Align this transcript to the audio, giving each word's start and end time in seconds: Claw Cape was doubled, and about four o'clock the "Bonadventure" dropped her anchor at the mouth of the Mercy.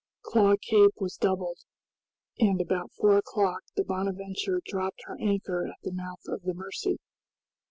Claw 0.23 0.55
Cape 0.59 0.93
was 0.99 1.15
doubled, 1.15 1.59
and 2.39 2.59
about 2.59 2.91
four 2.93 3.19
o'clock 3.19 3.61
the 3.75 3.83
"Bonadventure" 3.83 4.59
dropped 4.65 5.03
her 5.05 5.15
anchor 5.21 5.67
at 5.67 5.75
the 5.83 5.93
mouth 5.93 6.23
of 6.25 6.41
the 6.41 6.55
Mercy. 6.55 6.97